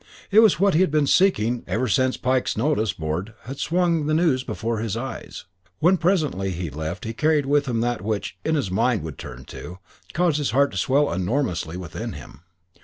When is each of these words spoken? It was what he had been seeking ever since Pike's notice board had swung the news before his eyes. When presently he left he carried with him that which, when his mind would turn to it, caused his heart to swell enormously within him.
It 0.31 0.39
was 0.39 0.59
what 0.59 0.73
he 0.73 0.81
had 0.81 0.89
been 0.89 1.05
seeking 1.05 1.63
ever 1.67 1.87
since 1.87 2.17
Pike's 2.17 2.57
notice 2.57 2.91
board 2.91 3.35
had 3.43 3.59
swung 3.59 4.07
the 4.07 4.15
news 4.15 4.43
before 4.43 4.79
his 4.79 4.97
eyes. 4.97 5.45
When 5.77 5.97
presently 5.97 6.49
he 6.49 6.71
left 6.71 7.05
he 7.05 7.13
carried 7.13 7.45
with 7.45 7.67
him 7.67 7.81
that 7.81 8.01
which, 8.01 8.35
when 8.41 8.55
his 8.55 8.71
mind 8.71 9.03
would 9.03 9.19
turn 9.19 9.45
to 9.45 9.73
it, 9.73 9.77
caused 10.13 10.39
his 10.39 10.49
heart 10.57 10.71
to 10.71 10.77
swell 10.77 11.13
enormously 11.13 11.77
within 11.77 12.13
him. 12.13 12.41